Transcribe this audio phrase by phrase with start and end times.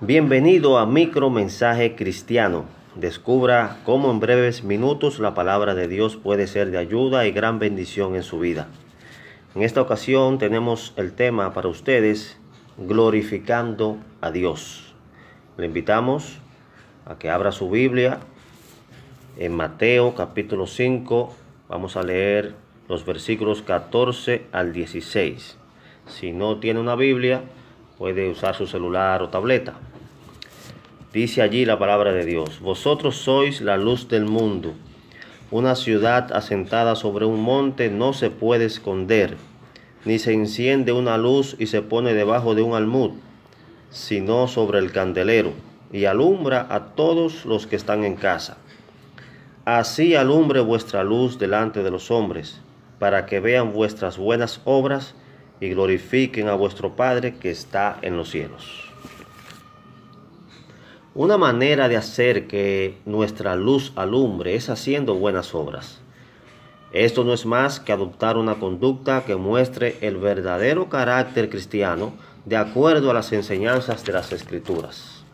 [0.00, 2.66] Bienvenido a Micro Mensaje Cristiano.
[2.94, 7.58] Descubra cómo en breves minutos la palabra de Dios puede ser de ayuda y gran
[7.58, 8.68] bendición en su vida.
[9.56, 12.38] En esta ocasión tenemos el tema para ustedes,
[12.76, 14.94] glorificando a Dios.
[15.56, 16.38] Le invitamos
[17.04, 18.20] a que abra su Biblia
[19.36, 21.34] en Mateo capítulo 5.
[21.68, 22.54] Vamos a leer
[22.88, 25.58] los versículos 14 al 16.
[26.06, 27.42] Si no tiene una Biblia,
[27.98, 29.74] puede usar su celular o tableta.
[31.12, 34.74] Dice allí la palabra de Dios, vosotros sois la luz del mundo.
[35.50, 39.38] Una ciudad asentada sobre un monte no se puede esconder,
[40.04, 43.12] ni se enciende una luz y se pone debajo de un almud,
[43.88, 45.54] sino sobre el candelero,
[45.90, 48.58] y alumbra a todos los que están en casa.
[49.64, 52.60] Así alumbre vuestra luz delante de los hombres,
[52.98, 55.14] para que vean vuestras buenas obras
[55.58, 58.87] y glorifiquen a vuestro Padre que está en los cielos.
[61.18, 66.00] Una manera de hacer que nuestra luz alumbre es haciendo buenas obras.
[66.92, 72.12] Esto no es más que adoptar una conducta que muestre el verdadero carácter cristiano
[72.44, 75.24] de acuerdo a las enseñanzas de las Escrituras.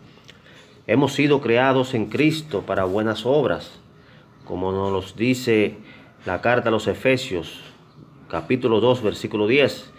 [0.86, 3.70] Hemos sido creados en Cristo para buenas obras,
[4.47, 5.77] como nos dice
[6.25, 7.61] la carta a los Efesios,
[8.30, 9.92] capítulo 2, versículo 10.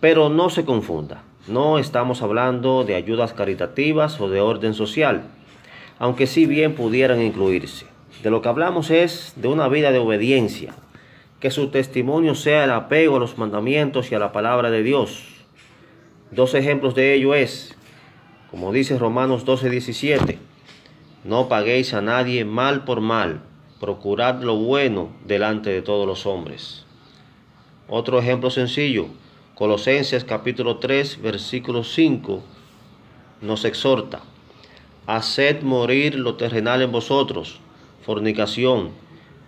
[0.00, 1.24] Pero no se confunda.
[1.46, 5.22] No estamos hablando de ayudas caritativas o de orden social,
[5.98, 7.86] aunque sí bien pudieran incluirse.
[8.22, 10.74] De lo que hablamos es de una vida de obediencia,
[11.40, 15.24] que su testimonio sea el apego a los mandamientos y a la palabra de Dios.
[16.30, 17.74] Dos ejemplos de ello es,
[18.50, 20.36] como dice Romanos 12:17,
[21.24, 23.40] no paguéis a nadie mal por mal,
[23.80, 26.84] procurad lo bueno delante de todos los hombres.
[27.88, 29.06] Otro ejemplo sencillo,
[29.60, 32.42] Colosenses capítulo 3, versículo 5
[33.42, 34.22] nos exhorta,
[35.06, 37.60] haced morir lo terrenal en vosotros,
[38.02, 38.92] fornicación,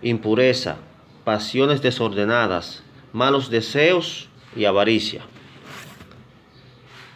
[0.03, 0.77] impureza,
[1.25, 2.83] pasiones desordenadas,
[3.15, 5.23] malos deseos y avaricia.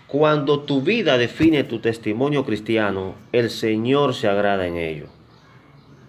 [0.07, 5.09] Cuando tu vida define tu testimonio cristiano, el Señor se agrada en ello.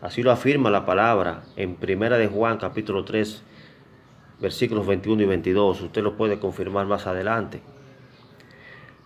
[0.01, 3.43] Así lo afirma la palabra en Primera de Juan capítulo 3,
[4.39, 5.81] versículos 21 y 22.
[5.81, 7.61] Usted lo puede confirmar más adelante.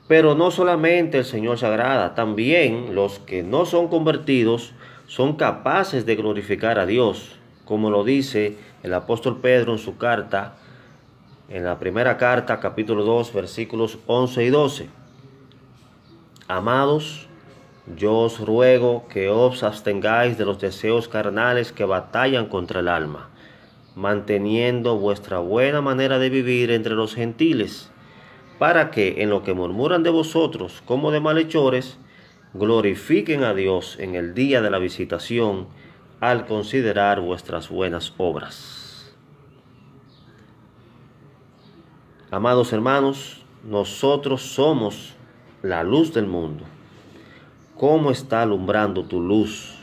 [0.08, 4.74] Pero no solamente el Señor se agrada, también los que no son convertidos
[5.08, 10.56] son capaces de glorificar a Dios, como lo dice el apóstol Pedro en su carta,
[11.48, 14.90] en la primera carta, capítulo 2, versículos 11 y 12.
[16.48, 17.28] Amados,
[17.96, 23.30] yo os ruego que os abstengáis de los deseos carnales que batallan contra el alma
[23.96, 27.91] manteniendo vuestra buena manera de vivir entre los gentiles,
[28.59, 31.97] para que en lo que murmuran de vosotros como de malhechores,
[32.53, 35.68] glorifiquen a Dios en el día de la visitación
[36.19, 39.16] al considerar vuestras buenas obras.
[42.30, 45.16] Amados hermanos, nosotros somos
[45.62, 46.63] la luz del mundo.
[47.75, 49.81] ¿Cómo está alumbrando tu luz?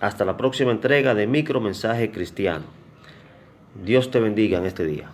[0.00, 2.64] Hasta la próxima entrega de Micro Mensaje Cristiano.
[3.84, 5.10] Dios te bendiga en este día.